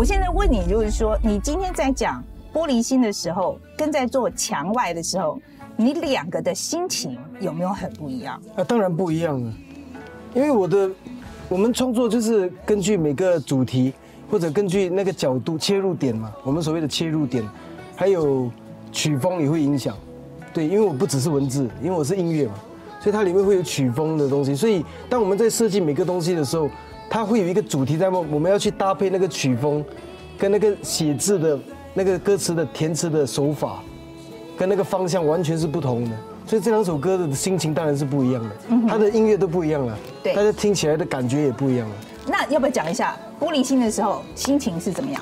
[0.00, 5.38] 我现在问你，就是说，你今天在讲玻璃心的时候，跟在做墙外的时候，
[5.76, 8.40] 你两个的心情有没有很不一样？
[8.56, 9.52] 啊，当然不一样了，
[10.32, 10.90] 因为我的
[11.50, 13.92] 我们创作就是根据每个主题
[14.30, 17.46] 或者根据那个角度切入点嘛，我们所谓的切入点，
[17.94, 18.50] 还有
[18.90, 19.94] 曲风也会影响。
[20.54, 22.54] 对，因为我不只是文字，因为我是音乐嘛，
[23.00, 24.56] 所以它里面会有曲风的东西。
[24.56, 26.70] 所以当我们在设计每个东西的时候，
[27.10, 29.84] 它会有一个主题在我我们要去搭配那个曲风，
[30.38, 31.58] 跟那个写字的
[31.92, 33.82] 那个歌词的填词的手法，
[34.56, 36.10] 跟那个方向完全是不同的。
[36.46, 38.50] 所以这两首歌的心情当然是不一样的，
[38.88, 41.94] 它的音乐都不一样了，对大家听起来的感觉也不一样了。
[42.26, 45.20] 那要不要讲一下玻璃心的时候心情是怎么样？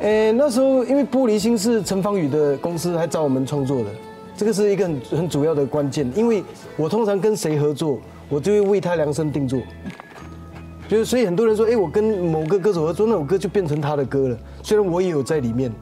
[0.00, 3.90] 诶，那时候因为玻璃心是陈芳宇的公司还找我们创作的，
[4.36, 6.10] 这个是一个很很主要的关键。
[6.14, 6.44] 因为
[6.76, 9.58] 我通常跟谁合作，我就会为他量身定做。
[10.88, 14.38] 就是所以很多人说，哎，我跟某个歌手合作，那首歌就变成他的歌了。
[14.62, 15.72] 虽然我也有在里面，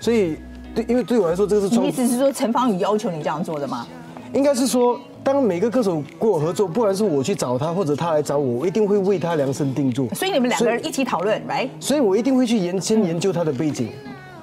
[0.00, 0.36] 所以
[0.74, 3.86] 对，因为对我来说，这个是创你意，思是说陈芳宇要求你这样做的吗？
[4.34, 10.06] 应该是说，当每个歌手跟我合作，不管是我去找他，或者他来找我，我一定会为他量身定做。
[10.14, 11.70] 所以你们两个人一起讨论，right？
[11.80, 13.88] 所以我一定会去研先研究他的背景，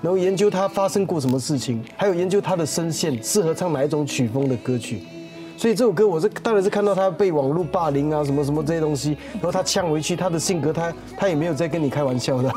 [0.02, 5.04] 然后研究他发生过什么事情，还有研究他的声线适合唱哪一种曲风的歌曲。
[5.58, 12.52] 所以这首歌我是当然是看到他被网络霸凌啊什么什么这些东西，然后他呛回去，他的性格他他也没有在跟你开玩笑的，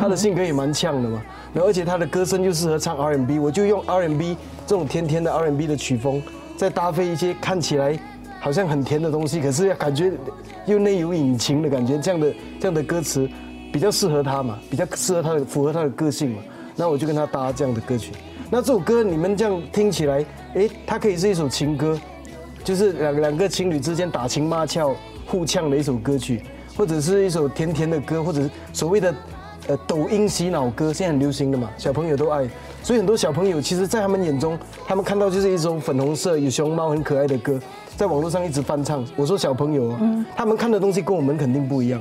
[0.00, 1.22] 他的性格也蛮呛的嘛。
[1.52, 6.22] 然后而且他的歌声就适合唱 R&B，我就用 R&B 这种甜甜的 R&B 的曲风，
[6.56, 7.98] 再搭配一些看起来
[8.40, 10.12] 好像很甜的东西，可是要感觉
[10.66, 13.28] 又内有隐情的感觉，这样的这样的歌词
[13.72, 16.38] 比较适合他嘛，比较适合他的符合他的个性嘛。
[16.76, 18.12] 那我就跟他搭这样的歌曲。
[18.50, 20.24] 那这首歌你们这样听起来，
[20.54, 21.98] 诶，它可以是一首情歌，
[22.68, 26.42] 就是两两个情侣之间打情骂俏、互呛的一首歌曲，
[26.76, 29.14] 或者是一首甜甜的歌，或者是所谓的
[29.68, 32.46] 呃抖音洗脑歌，现在很流行的嘛，小朋友都爱。
[32.82, 37.58] 所以很多小朋友其实，在他们眼中，他们看到就是一首粉红色有熊猫很可爱的歌，
[37.96, 39.02] 在网络上一直翻唱。
[39.16, 41.98] 我说小朋友啊，他们看的东西跟我们肯定不一样。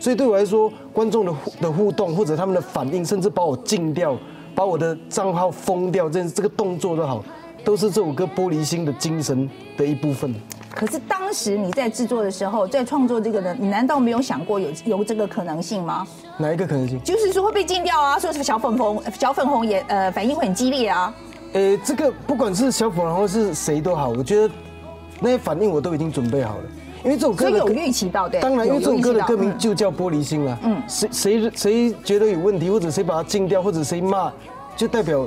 [0.00, 4.16] 所以对我来说，观众的互的互动或者他们的反应，甚至把我禁掉，
[4.54, 7.22] 把我的账号封掉，这这个动作都好，
[7.66, 10.32] 都是这首歌玻璃心的精神的一部分。
[10.72, 16.06] 可是当时你在制作的时候，在创作这个呢，你难道没有想过有有这个可能性吗？
[16.38, 17.02] 哪一个可能性？
[17.02, 21.12] 就是说会被禁掉啊，说是小粉红小粉红也呃反应会很激烈啊。
[21.54, 24.54] 呃，这个不管是小粉红或是谁都好，我觉得
[25.18, 26.64] 那些反应我都已经准备好了，
[27.02, 28.40] 因为这首歌的所以有预期到对。
[28.40, 30.56] 当然，因为这首歌的歌名就叫《玻璃心》了。
[30.62, 34.30] 嗯，谁谁谁觉得有问题，或者谁把它禁掉，或者谁骂，
[34.76, 35.26] 就代表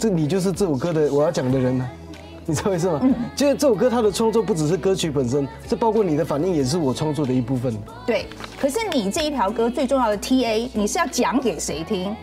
[0.00, 1.86] 这你就是这首歌的我要讲的人呢。
[2.46, 2.98] 你知道为什么？
[3.02, 7.76] 嗯，就是这首歌它的创作不只是歌曲本身，这包括你的反应也是我创作的一部分。
[8.06, 8.26] 对，
[8.58, 12.16] 可是你这一条歌最重要的 TA，你是要讲给谁听？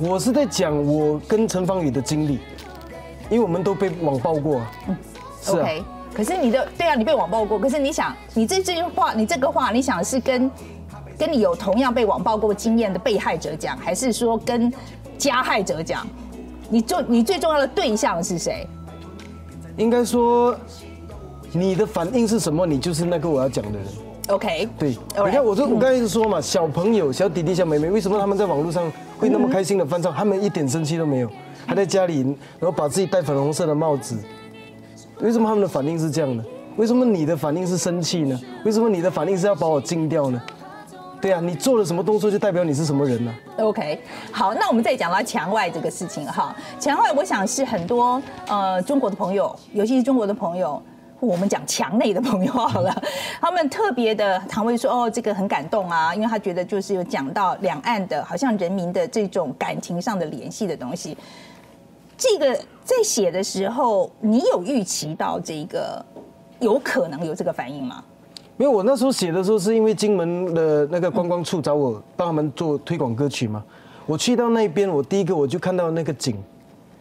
[0.00, 2.40] 我是在讲我跟陈芳宇的经历，
[3.30, 4.70] 因为我们都被网暴过啊。
[5.40, 10.50] 是啊 OK，可是你的对啊，你被网暴过，可是你想，你这这句话，你这个话，你想是跟
[11.16, 14.70] 跟你有同样被网暴过经验的被害者讲，还是说跟
[15.16, 16.06] 加害者讲？
[16.72, 18.66] 你最你最重要的对象是谁？
[19.76, 20.56] 应该说，
[21.52, 23.86] 你的反应是什么，你就是那个我要讲的人。
[24.28, 30.10] OK，对你看，我说嗯我刚才一直说嘛，小朋友、小弟弟、小妹妹，为什么他们在网络上会那么开心的翻唱？
[30.14, 31.30] 他们一点生气都没有，
[31.66, 32.22] 还在家里，
[32.58, 34.16] 然后把自己戴粉红色的帽子。
[35.20, 36.42] 为什么他们的反应是这样的？
[36.78, 38.40] 为什么你的反应是生气呢？
[38.64, 40.40] 为什么你的反应是要把我禁掉呢？
[41.22, 43.96] 对啊，你做了什么动作就代表你是什么人呢、OK，
[44.32, 46.52] 好，那我们再讲到墙外这个事情哈。
[46.80, 50.82] 墙外，我想是很多呃中国的朋友，尤其是中国的朋友，
[51.20, 52.92] 我们讲墙内的朋友好了，
[53.40, 61.16] 他们特别的唐薇说哦，这个很感动啊，因为他觉得就是有讲到两岸的好像人民的这种感情上的联系的东西。
[62.18, 62.52] 这个
[62.84, 66.04] 在写的时候，你有预期到这个
[66.58, 68.02] 有可能有这个反应吗？
[68.62, 73.60] 因为我那时候写的时候，是因为金门的那个观光处找我帮他们做推广歌曲嘛。
[74.06, 76.36] 我去到那边，我第一个我就看到那个景，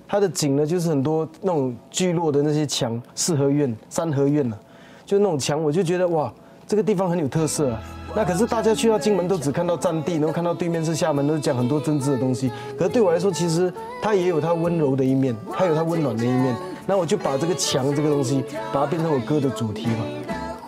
[0.07, 4.57] 它的景呢就是很多那种聚落的那些墙，四合院、三合院啊，
[5.05, 6.33] 就那种墙，我就觉得哇，
[6.65, 7.79] 这个地方很有特色啊。
[8.15, 12.49] 那可是大家去到金门都只看到占地，然后看到对面是厦门，都讲很多政治的东西。
[12.75, 13.71] 可是对我来说，其实
[14.01, 16.55] 它也有它温柔的一面，它有它温暖的一面。
[16.87, 18.43] 那我就把这个墙这个东西，
[18.73, 20.05] 把它变成我歌的主题嘛。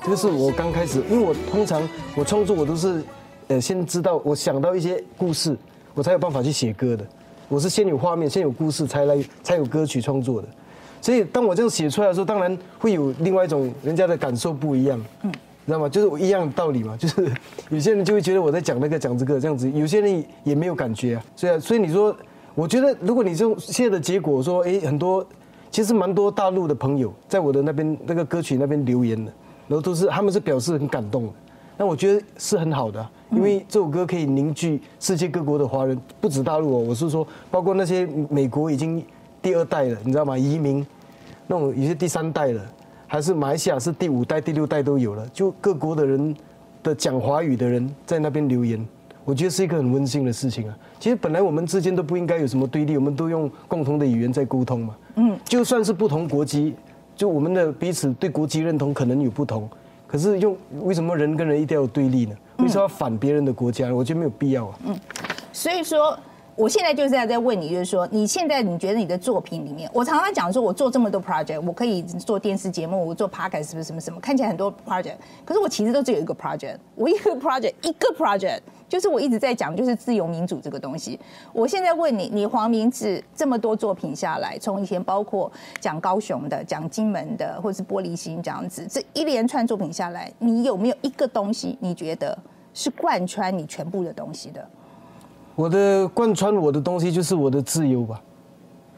[0.03, 1.81] 这个是我刚开始，因为我通常
[2.13, 3.01] 我创作我都是，
[3.47, 5.57] 呃，先知道我想到一些故事，
[5.93, 7.07] 我才有办法去写歌的。
[7.47, 10.47] 我是先有画面，先有故事，才来才有歌曲创作的。
[10.99, 15.01] 所以当我这样写出来的时候，当然会有另外一种人家的感受不一样。
[15.21, 15.31] 嗯，
[15.65, 15.87] 知道吗？
[15.87, 17.31] 就是我一样的道理嘛， 就是
[17.69, 21.23] 有些人就会觉得我在讲那个讲这个这样子，有些人也没有感觉啊。
[21.33, 22.13] 所以啊，所以你说，
[22.55, 25.25] 我觉得如果你用现在的结果说，哎，很多
[25.71, 29.31] 其实蛮多大陆的朋友在我的那边那个歌曲那边留言的，
[29.67, 31.33] 然后都是他们是表示很感动的。
[31.77, 39.03] 那我觉得是很好的，因为这首歌可以凝聚世界各国的华人，不止大陆哦，我是说包括那些美国已经
[39.41, 40.37] 第二代了，你知道吗？
[40.37, 40.85] 移民
[41.47, 42.61] 那种有些第三代了。
[43.05, 46.35] 还是马来西亚是第五代、第六代都有了，就各国的人
[46.81, 48.83] 的讲华语的人在那边留言，
[49.23, 50.75] 我觉得是一个很温馨的事情啊。
[50.99, 54.95] 其实本来我们之间都不应该有什么对立，我们都用共同的语言在沟通嘛。
[55.17, 56.73] 嗯，就算是不同国籍，
[57.15, 59.69] 就我们的彼此对国籍认同可能有不同，
[60.07, 62.35] 可是用为什么人跟人一定要有对立呢？
[62.57, 63.93] 为什么要反别人的国家？
[63.93, 64.79] 我觉得没有必要啊。
[64.85, 64.99] 嗯，
[65.51, 66.17] 所以说。
[66.55, 78.59] 我现在就是在在问你，就是说，你现在你觉得你的作品里面，我常常讲说，我做这么多 project，我可以做电视节目，我做 podcast 什么什么什么，看起来很多 project，可是我其实都只有一个 project，我一个 project 一个 project，
[78.93, 81.19] 就是我一直在讲就是自由民主这个东西。
[81.51, 92.37] 我现在问你，你黄明志这么多作品下来，从以前包括讲高雄的、讲金门的，或是玻璃心这样子，这一连串作品下来，你有没有一个东西你觉得
[92.71, 94.63] 是贯穿你全部的东西的？
[95.55, 98.21] 我的贯穿我的东西就是我的自由吧，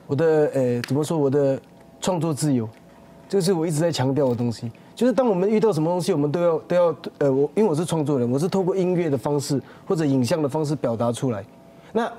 [0.07, 1.57] 我的呃怎么说我的
[2.01, 2.67] 创作自由，
[3.29, 4.69] 这是我一直在强调的东西。
[4.95, 11.43] 就是当我们遇到什么东西，我们都要都要呃我因为我是创作人，我是透过音乐的方式或者影像的方式表达出来。
[11.91, 12.09] 那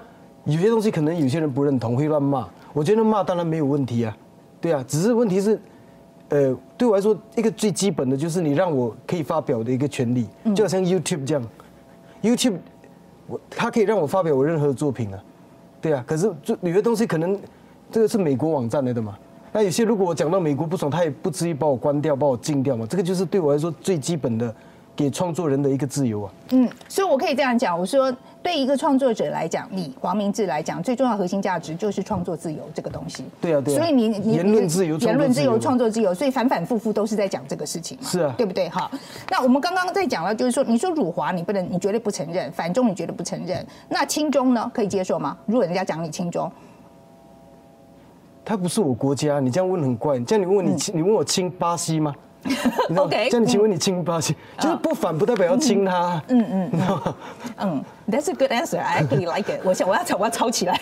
[0.45, 2.47] 有些东西可能有些人不认同，会乱骂。
[2.73, 4.17] 我觉得骂当然没有问题啊，
[4.61, 5.59] 对啊，只是问题是，
[6.29, 11.43] 呃对我来说一个最基本的就是你让我可以发表的一个权利，就好像 YouTube 这样
[12.23, 12.59] ，YouTube。
[13.29, 15.19] 我它可以让我发表我任何作品啊，
[15.81, 17.37] 对啊，可是就有些东西可能
[17.91, 19.19] 这个是美国网站来的嘛，
[19.57, 24.55] 那有些如果我讲到美国不爽，他也不至于把我关掉，把我禁掉嘛，这个就是对我来说最基本的。
[24.95, 28.11] 给创作人的一个自由啊，嗯，所以我可以这样讲，我说
[28.43, 33.23] 对一个创作者来讲，你黄明志来讲，最重要核心价值就是创作自由这个东西。
[33.39, 33.79] 对啊，对啊。
[33.79, 38.71] 所以你你言论自由、言论自由、创作自由，所以反反复复都是在讲这个事情嘛，是啊，对不对？
[38.71, 38.91] 哈，
[39.31, 43.63] 那我们刚刚在讲了，就是说，你说辱华，你不能，你绝对不承认；反中，你绝对不承认。
[43.91, 44.71] 那亲中呢？
[44.73, 45.37] 可以接受吗？
[45.45, 46.51] 如果人家讲你亲中，
[48.49, 50.21] 他不是我国家，你这样问很怪。
[50.21, 52.15] 这样你问你亲，你问我亲巴西吗？
[52.97, 56.23] OK，这样你请问你亲巴西，就是不反不代表要亲他。
[56.29, 56.71] 嗯嗯，
[57.57, 58.79] 嗯， That's a good answer.
[58.79, 59.63] I actually like it.
[59.65, 60.81] 我想我要抄我要抄起来。